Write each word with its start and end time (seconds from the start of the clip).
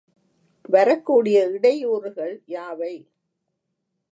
வரக்கூடிய 0.69 1.37
இடையூறுகள் 1.47 2.33
யாவை? 2.47 2.93